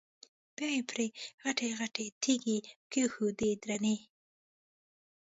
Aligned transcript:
بیا 0.55 0.67
یې 0.75 0.81
پرې 0.89 1.05
غټې 1.43 1.67
غټې 1.79 2.05
تیږې 2.21 2.57
کېښودې 2.91 3.51
درنې. 3.63 3.97